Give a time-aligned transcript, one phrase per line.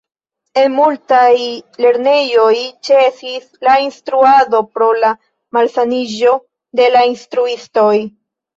[0.59, 1.33] En multaj
[1.85, 2.55] lernejoj
[2.89, 5.13] ĉesis la instruado pro la
[5.59, 6.35] malsaniĝo
[6.83, 7.95] de la instruistoj.